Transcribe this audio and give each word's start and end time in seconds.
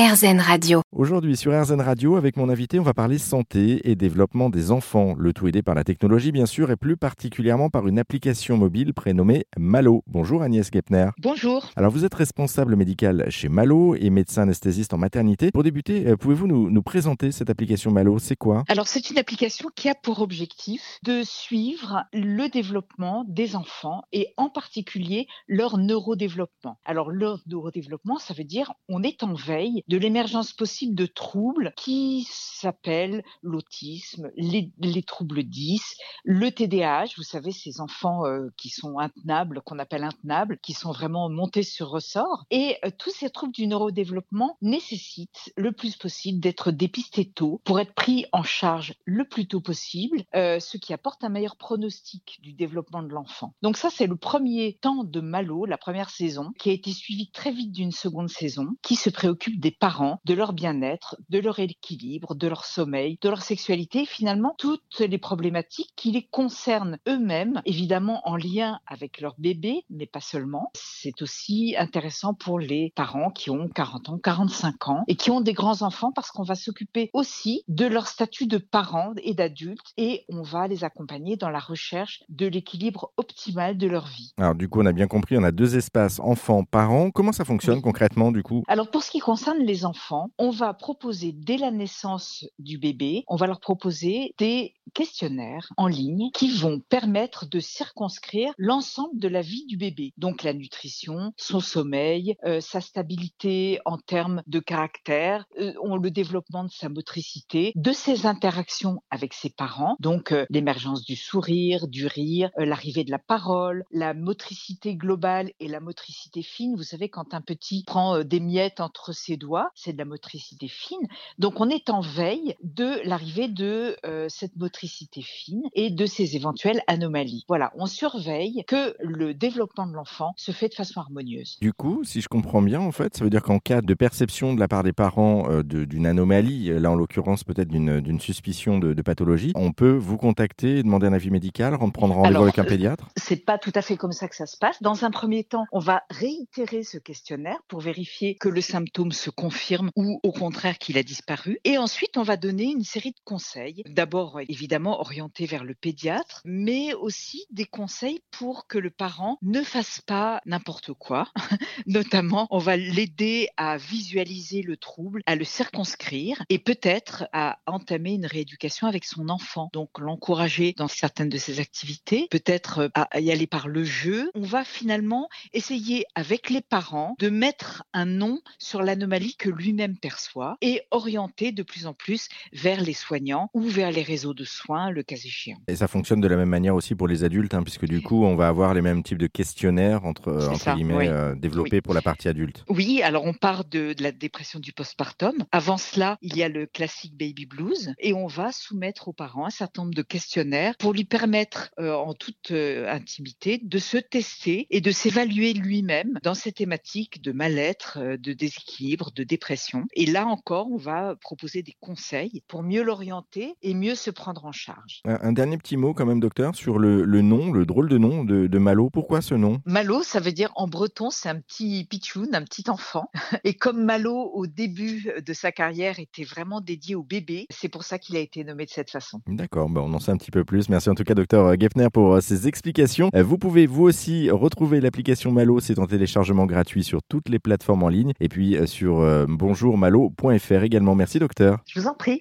RZN 0.00 0.40
Radio. 0.40 0.80
Aujourd'hui 0.92 1.36
sur 1.36 1.52
RZN 1.52 1.82
Radio, 1.82 2.16
avec 2.16 2.38
mon 2.38 2.48
invité, 2.48 2.80
on 2.80 2.82
va 2.82 2.94
parler 2.94 3.18
santé 3.18 3.82
et 3.84 3.96
développement 3.96 4.48
des 4.48 4.70
enfants. 4.70 5.14
Le 5.18 5.34
tout 5.34 5.46
aidé 5.46 5.62
par 5.62 5.74
la 5.74 5.84
technologie, 5.84 6.32
bien 6.32 6.46
sûr, 6.46 6.70
et 6.70 6.76
plus 6.76 6.96
particulièrement 6.96 7.68
par 7.68 7.86
une 7.86 7.98
application 7.98 8.56
mobile 8.56 8.94
prénommée 8.94 9.44
Malo. 9.58 10.02
Bonjour 10.06 10.42
Agnès 10.42 10.70
Gepner. 10.72 11.10
Bonjour. 11.18 11.68
Alors 11.76 11.92
vous 11.92 12.06
êtes 12.06 12.14
responsable 12.14 12.76
médical 12.76 13.26
chez 13.28 13.50
Malo 13.50 13.94
et 13.94 14.08
médecin 14.08 14.44
anesthésiste 14.44 14.94
en 14.94 14.96
maternité. 14.96 15.50
Pour 15.50 15.64
débuter, 15.64 16.06
euh, 16.06 16.16
pouvez-vous 16.16 16.46
nous, 16.46 16.70
nous 16.70 16.82
présenter 16.82 17.30
cette 17.30 17.50
application 17.50 17.90
Malo? 17.90 18.18
C'est 18.18 18.36
quoi? 18.36 18.64
Alors 18.68 18.88
c'est 18.88 19.10
une 19.10 19.18
application 19.18 19.68
qui 19.76 19.90
a 19.90 19.94
pour 19.94 20.22
objectif 20.22 20.98
de 21.02 21.20
suivre 21.24 22.04
le 22.14 22.48
développement 22.48 23.26
des 23.28 23.54
enfants 23.54 24.04
et 24.12 24.28
en 24.38 24.48
particulier 24.48 25.26
leur 25.46 25.76
neurodéveloppement. 25.76 26.78
Alors 26.86 27.10
leur 27.10 27.40
neurodéveloppement, 27.46 28.16
ça 28.16 28.32
veut 28.32 28.44
dire 28.44 28.72
on 28.88 29.02
est 29.02 29.22
en 29.22 29.34
veille 29.34 29.84
de 29.90 29.98
l'émergence 29.98 30.52
possible 30.52 30.94
de 30.94 31.06
troubles 31.06 31.72
qui 31.76 32.24
s'appellent 32.30 33.24
l'autisme, 33.42 34.30
les, 34.36 34.70
les, 34.78 35.02
troubles 35.02 35.42
10, 35.42 35.96
le 36.22 36.52
TDAH, 36.52 37.06
vous 37.16 37.24
savez, 37.24 37.50
ces 37.50 37.80
enfants 37.80 38.24
euh, 38.24 38.50
qui 38.56 38.68
sont 38.68 39.00
intenables, 39.00 39.62
qu'on 39.62 39.80
appelle 39.80 40.04
intenables, 40.04 40.58
qui 40.62 40.74
sont 40.74 40.92
vraiment 40.92 41.28
montés 41.28 41.64
sur 41.64 41.88
ressort. 41.88 42.44
Et 42.52 42.76
euh, 42.84 42.90
tous 42.96 43.10
ces 43.10 43.30
troubles 43.30 43.52
du 43.52 43.66
neurodéveloppement 43.66 44.56
nécessitent 44.62 45.52
le 45.56 45.72
plus 45.72 45.96
possible 45.96 46.38
d'être 46.38 46.70
dépistés 46.70 47.28
tôt 47.28 47.60
pour 47.64 47.80
être 47.80 47.94
pris 47.94 48.26
en 48.30 48.44
charge 48.44 48.94
le 49.06 49.24
plus 49.24 49.48
tôt 49.48 49.60
possible, 49.60 50.22
euh, 50.36 50.60
ce 50.60 50.76
qui 50.76 50.92
apporte 50.92 51.24
un 51.24 51.30
meilleur 51.30 51.56
pronostic 51.56 52.38
du 52.42 52.52
développement 52.52 53.02
de 53.02 53.08
l'enfant. 53.08 53.54
Donc 53.60 53.76
ça, 53.76 53.90
c'est 53.90 54.06
le 54.06 54.14
premier 54.16 54.78
temps 54.80 55.02
de 55.02 55.20
Malo, 55.20 55.64
la 55.64 55.78
première 55.78 56.10
saison, 56.10 56.52
qui 56.60 56.70
a 56.70 56.74
été 56.74 56.92
suivi 56.92 57.32
très 57.32 57.50
vite 57.50 57.72
d'une 57.72 57.90
seconde 57.90 58.28
saison, 58.28 58.68
qui 58.82 58.94
se 58.94 59.10
préoccupe 59.10 59.58
des 59.58 59.79
parents, 59.80 60.20
de 60.26 60.34
leur 60.34 60.52
bien-être, 60.52 61.16
de 61.30 61.38
leur 61.38 61.58
équilibre, 61.58 62.34
de 62.34 62.46
leur 62.46 62.64
sommeil, 62.64 63.18
de 63.20 63.28
leur 63.28 63.42
sexualité, 63.42 64.04
finalement 64.04 64.54
toutes 64.58 65.00
les 65.00 65.18
problématiques 65.18 65.92
qui 65.96 66.12
les 66.12 66.22
concernent 66.22 66.98
eux-mêmes, 67.08 67.62
évidemment 67.64 68.20
en 68.28 68.36
lien 68.36 68.78
avec 68.86 69.20
leur 69.20 69.34
bébé, 69.38 69.84
mais 69.90 70.06
pas 70.06 70.20
seulement. 70.20 70.70
C'est 70.74 71.22
aussi 71.22 71.74
intéressant 71.78 72.34
pour 72.34 72.58
les 72.60 72.92
parents 72.94 73.30
qui 73.30 73.50
ont 73.50 73.68
40 73.68 74.10
ans, 74.10 74.18
45 74.18 74.88
ans 74.88 75.04
et 75.08 75.16
qui 75.16 75.30
ont 75.30 75.40
des 75.40 75.54
grands-enfants 75.54 76.12
parce 76.12 76.30
qu'on 76.30 76.44
va 76.44 76.54
s'occuper 76.54 77.10
aussi 77.14 77.64
de 77.68 77.86
leur 77.86 78.06
statut 78.06 78.46
de 78.46 78.58
parents 78.58 79.14
et 79.22 79.34
d'adultes 79.34 79.92
et 79.96 80.24
on 80.28 80.42
va 80.42 80.68
les 80.68 80.84
accompagner 80.84 81.36
dans 81.36 81.48
la 81.48 81.58
recherche 81.58 82.22
de 82.28 82.46
l'équilibre 82.46 83.12
optimal 83.16 83.78
de 83.78 83.86
leur 83.86 84.06
vie. 84.06 84.32
Alors 84.36 84.54
du 84.54 84.68
coup, 84.68 84.82
on 84.82 84.86
a 84.86 84.92
bien 84.92 85.06
compris, 85.06 85.38
on 85.38 85.42
a 85.42 85.52
deux 85.52 85.76
espaces 85.76 86.20
enfants-parents. 86.20 87.10
Comment 87.10 87.32
ça 87.32 87.46
fonctionne 87.46 87.76
oui. 87.76 87.82
concrètement 87.82 88.30
du 88.30 88.42
coup? 88.42 88.62
Alors 88.68 88.90
pour 88.90 89.02
ce 89.02 89.10
qui 89.10 89.20
concerne 89.20 89.59
les 89.64 89.84
enfants, 89.84 90.30
on 90.38 90.50
va 90.50 90.74
proposer 90.74 91.32
dès 91.32 91.56
la 91.56 91.70
naissance 91.70 92.46
du 92.58 92.78
bébé, 92.78 93.24
on 93.28 93.36
va 93.36 93.46
leur 93.46 93.60
proposer 93.60 94.34
des 94.38 94.74
questionnaires 94.90 95.72
en 95.76 95.86
ligne 95.86 96.30
qui 96.32 96.50
vont 96.50 96.80
permettre 96.80 97.46
de 97.46 97.60
circonscrire 97.60 98.52
l'ensemble 98.58 99.18
de 99.18 99.28
la 99.28 99.40
vie 99.40 99.64
du 99.66 99.76
bébé. 99.76 100.12
Donc 100.16 100.42
la 100.42 100.52
nutrition, 100.52 101.32
son 101.36 101.60
sommeil, 101.60 102.36
euh, 102.44 102.60
sa 102.60 102.80
stabilité 102.80 103.78
en 103.84 103.98
termes 103.98 104.42
de 104.46 104.58
caractère, 104.58 105.46
euh, 105.58 105.72
le 106.00 106.10
développement 106.10 106.64
de 106.64 106.70
sa 106.70 106.88
motricité, 106.88 107.72
de 107.76 107.92
ses 107.92 108.26
interactions 108.26 109.02
avec 109.10 109.34
ses 109.34 109.50
parents, 109.50 109.96
donc 110.00 110.32
euh, 110.32 110.46
l'émergence 110.48 111.04
du 111.04 111.14
sourire, 111.14 111.88
du 111.88 112.06
rire, 112.06 112.50
l'arrivée 112.56 113.04
de 113.04 113.10
la 113.10 113.18
parole, 113.18 113.84
la 113.90 114.14
motricité 114.14 114.96
globale 114.96 115.52
et 115.60 115.68
la 115.68 115.80
motricité 115.80 116.42
fine. 116.42 116.74
Vous 116.74 116.82
savez, 116.82 117.08
quand 117.10 117.34
un 117.34 117.42
petit 117.42 117.84
prend 117.84 118.24
des 118.24 118.40
miettes 118.40 118.80
entre 118.80 119.12
ses 119.12 119.36
doigts, 119.36 119.49
c'est 119.74 119.92
de 119.92 119.98
la 119.98 120.04
motricité 120.04 120.68
fine. 120.68 121.06
Donc 121.38 121.60
on 121.60 121.68
est 121.68 121.90
en 121.90 122.00
veille 122.00 122.54
de 122.62 123.06
l'arrivée 123.06 123.48
de 123.48 123.96
cette 124.28 124.56
motricité 124.56 125.22
fine 125.22 125.62
et 125.74 125.90
de 125.90 126.06
ses 126.06 126.36
éventuelles 126.36 126.82
anomalies. 126.86 127.44
Voilà, 127.48 127.72
on 127.76 127.86
surveille 127.86 128.64
que 128.66 128.96
le 129.00 129.34
développement 129.34 129.86
de 129.86 129.92
l'enfant 129.92 130.32
se 130.36 130.52
fait 130.52 130.68
de 130.68 130.74
façon 130.74 131.00
harmonieuse. 131.00 131.58
Du 131.60 131.72
coup, 131.72 132.04
si 132.04 132.20
je 132.20 132.28
comprends 132.28 132.62
bien, 132.62 132.80
en 132.80 132.92
fait, 132.92 133.16
ça 133.16 133.24
veut 133.24 133.30
dire 133.30 133.42
qu'en 133.42 133.58
cas 133.58 133.82
de 133.82 133.94
perception 133.94 134.54
de 134.54 134.60
la 134.60 134.68
part 134.68 134.82
des 134.82 134.92
parents 134.92 135.50
euh, 135.50 135.62
d'une 135.62 136.06
anomalie, 136.06 136.68
là 136.68 136.90
en 136.90 136.94
l'occurrence 136.94 137.44
peut-être 137.44 137.68
d'une 137.68 138.20
suspicion 138.20 138.78
de, 138.78 138.94
de, 138.94 139.02
pathologie, 139.02 139.52
on 139.54 139.72
peut 139.72 139.96
vous 139.96 140.16
contacter, 140.16 140.82
demander 140.82 141.06
un 141.06 141.12
avis 141.12 141.30
médical, 141.30 141.74
prendre 141.90 142.14
rendez-vous 142.14 142.42
avec 142.42 142.58
un 142.58 142.64
pédiatre? 142.64 143.08
C'est 143.16 143.44
pas 143.44 143.58
tout 143.58 143.72
à 143.74 143.82
fait 143.82 143.96
comme 143.96 144.12
ça 144.12 144.28
que 144.28 144.36
ça 144.36 144.46
se 144.46 144.56
passe. 144.56 144.80
Dans 144.82 145.04
un 145.04 145.10
premier 145.10 145.44
temps, 145.44 145.66
on 145.72 145.78
va 145.78 146.02
réitérer 146.10 146.82
ce 146.82 146.98
questionnaire 146.98 147.58
pour 147.68 147.80
vérifier 147.80 148.36
que 148.36 148.48
le 148.48 148.60
symptôme 148.60 149.12
se 149.12 149.30
confirme 149.40 149.90
ou 149.96 150.20
au 150.22 150.32
contraire 150.32 150.76
qu'il 150.76 150.98
a 150.98 151.02
disparu. 151.02 151.58
Et 151.64 151.78
ensuite, 151.78 152.18
on 152.18 152.22
va 152.22 152.36
donner 152.36 152.64
une 152.64 152.84
série 152.84 153.12
de 153.12 153.20
conseils. 153.24 153.82
D'abord, 153.86 154.38
évidemment, 154.48 155.00
orientés 155.00 155.46
vers 155.46 155.64
le 155.64 155.74
pédiatre, 155.74 156.42
mais 156.44 156.92
aussi 156.92 157.46
des 157.50 157.64
conseils 157.64 158.20
pour 158.30 158.66
que 158.66 158.76
le 158.76 158.90
parent 158.90 159.38
ne 159.40 159.62
fasse 159.62 160.02
pas 160.02 160.42
n'importe 160.44 160.92
quoi. 160.92 161.28
Notamment, 161.86 162.48
on 162.50 162.58
va 162.58 162.76
l'aider 162.76 163.48
à 163.56 163.78
visualiser 163.78 164.60
le 164.60 164.76
trouble, 164.76 165.22
à 165.24 165.36
le 165.36 165.44
circonscrire 165.44 166.42
et 166.50 166.58
peut-être 166.58 167.24
à 167.32 167.60
entamer 167.66 168.12
une 168.12 168.26
rééducation 168.26 168.88
avec 168.88 169.06
son 169.06 169.30
enfant. 169.30 169.70
Donc, 169.72 169.98
l'encourager 169.98 170.74
dans 170.76 170.88
certaines 170.88 171.30
de 171.30 171.38
ses 171.38 171.60
activités, 171.60 172.28
peut-être 172.30 172.90
à 172.94 173.20
y 173.20 173.32
aller 173.32 173.46
par 173.46 173.68
le 173.68 173.84
jeu. 173.84 174.30
On 174.34 174.42
va 174.42 174.64
finalement 174.64 175.30
essayer 175.54 176.04
avec 176.14 176.50
les 176.50 176.60
parents 176.60 177.14
de 177.18 177.30
mettre 177.30 177.84
un 177.94 178.04
nom 178.04 178.40
sur 178.58 178.82
l'anomalie 178.82 179.29
que 179.34 179.48
lui-même 179.48 179.96
perçoit 179.96 180.56
et 180.60 180.82
orienter 180.90 181.52
de 181.52 181.62
plus 181.62 181.86
en 181.86 181.94
plus 181.94 182.28
vers 182.52 182.80
les 182.80 182.92
soignants 182.92 183.50
ou 183.54 183.62
vers 183.62 183.90
les 183.90 184.02
réseaux 184.02 184.34
de 184.34 184.44
soins, 184.44 184.90
le 184.90 185.02
cas 185.02 185.16
échéant. 185.16 185.58
Et 185.68 185.76
ça 185.76 185.88
fonctionne 185.88 186.20
de 186.20 186.28
la 186.28 186.36
même 186.36 186.48
manière 186.48 186.74
aussi 186.74 186.94
pour 186.94 187.08
les 187.08 187.24
adultes, 187.24 187.54
hein, 187.54 187.62
puisque 187.62 187.86
du 187.86 188.02
coup, 188.02 188.24
on 188.24 188.36
va 188.36 188.48
avoir 188.48 188.74
les 188.74 188.82
mêmes 188.82 189.02
types 189.02 189.18
de 189.18 189.26
questionnaires 189.26 190.04
entre, 190.04 190.32
entre 190.32 190.60
ça, 190.60 190.74
guillemets 190.74 190.94
oui. 190.94 191.08
euh, 191.08 191.34
développés 191.34 191.76
oui. 191.76 191.80
pour 191.80 191.94
la 191.94 192.02
partie 192.02 192.28
adulte. 192.28 192.64
Oui, 192.68 193.02
alors 193.02 193.24
on 193.24 193.34
part 193.34 193.64
de, 193.64 193.92
de 193.92 194.02
la 194.02 194.12
dépression 194.12 194.60
du 194.60 194.72
postpartum. 194.72 195.44
Avant 195.52 195.76
cela, 195.76 196.18
il 196.22 196.36
y 196.36 196.42
a 196.42 196.48
le 196.48 196.66
classique 196.66 197.16
baby 197.16 197.46
blues 197.46 197.94
et 197.98 198.12
on 198.14 198.26
va 198.26 198.52
soumettre 198.52 199.08
aux 199.08 199.12
parents 199.12 199.46
un 199.46 199.50
certain 199.50 199.82
nombre 199.82 199.94
de 199.94 200.02
questionnaires 200.02 200.74
pour 200.78 200.92
lui 200.92 201.04
permettre 201.04 201.70
euh, 201.78 201.94
en 201.94 202.14
toute 202.14 202.50
euh, 202.50 202.88
intimité 202.88 203.60
de 203.62 203.78
se 203.78 203.96
tester 203.96 204.66
et 204.70 204.80
de 204.80 204.90
s'évaluer 204.90 205.52
lui-même 205.52 206.18
dans 206.22 206.34
ces 206.34 206.52
thématiques 206.52 207.22
de 207.22 207.32
mal-être, 207.32 207.98
euh, 208.00 208.16
de 208.16 208.32
déséquilibre, 208.32 209.10
de 209.12 209.19
dépression. 209.24 209.86
Et 209.94 210.06
là 210.06 210.26
encore, 210.26 210.68
on 210.70 210.76
va 210.76 211.16
proposer 211.16 211.62
des 211.62 211.74
conseils 211.80 212.42
pour 212.48 212.62
mieux 212.62 212.82
l'orienter 212.82 213.54
et 213.62 213.74
mieux 213.74 213.94
se 213.94 214.10
prendre 214.10 214.44
en 214.44 214.52
charge. 214.52 215.00
Un, 215.04 215.18
un, 215.22 215.32
dernier 215.32 215.58
petit 215.58 215.76
mot 215.76 215.94
quand 215.94 216.06
même, 216.06 216.20
docteur, 216.20 216.54
sur 216.54 216.78
le, 216.78 217.04
le 217.04 217.22
nom, 217.22 217.52
le 217.52 217.66
drôle 217.66 217.88
de 217.88 217.98
nom 217.98 218.24
de, 218.24 218.46
de, 218.46 218.58
Malo. 218.58 218.90
Pourquoi 218.90 219.20
ce 219.20 219.34
nom? 219.34 219.60
Malo, 219.64 220.02
ça 220.02 220.20
veut 220.20 220.32
dire 220.32 220.52
en 220.56 220.68
breton, 220.68 221.10
c'est 221.10 221.28
un 221.28 221.40
petit 221.40 221.86
pitchoun, 221.88 222.28
un 222.34 222.42
petit 222.42 222.68
enfant. 222.68 223.10
Et 223.44 223.54
comme 223.54 223.84
Malo, 223.84 224.30
au 224.34 224.46
début 224.46 225.10
de 225.24 225.32
sa 225.32 225.52
carrière, 225.52 225.98
était 225.98 226.24
vraiment 226.24 226.60
dédié 226.60 226.94
au 226.94 227.02
bébé, 227.02 227.46
c'est 227.50 227.68
pour 227.68 227.84
ça 227.84 227.98
qu'il 227.98 228.16
a 228.16 228.20
été 228.20 228.44
nommé 228.44 228.66
de 228.66 228.70
cette 228.70 228.90
façon. 228.90 229.20
D'accord, 229.26 229.68
bon, 229.68 229.82
on 229.82 229.94
en 229.94 229.98
sait 229.98 230.12
un 230.12 230.16
petit 230.16 230.30
peu 230.30 230.44
plus. 230.44 230.68
Merci 230.68 230.90
en 230.90 230.94
tout 230.94 231.04
cas, 231.04 231.14
docteur 231.14 231.58
Geffner, 231.58 231.88
pour 231.92 232.14
euh, 232.14 232.20
ces 232.20 232.48
explications. 232.48 233.10
Vous 233.14 233.38
pouvez 233.38 233.66
vous 233.66 233.82
aussi 233.82 234.30
retrouver 234.30 234.80
l'application 234.80 235.32
Malo, 235.32 235.60
c'est 235.60 235.78
en 235.78 235.86
téléchargement 235.86 236.46
gratuit 236.46 236.84
sur 236.84 237.02
toutes 237.02 237.28
les 237.28 237.38
plateformes 237.38 237.82
en 237.82 237.88
ligne 237.88 238.12
et 238.20 238.28
puis 238.28 238.56
euh, 238.56 238.66
sur 238.66 239.00
euh, 239.00 239.09
bonjourmalo.fr 239.28 240.62
également. 240.62 240.94
Merci, 240.94 241.18
docteur. 241.18 241.58
Je 241.66 241.80
vous 241.80 241.86
en 241.86 241.94
prie. 241.94 242.18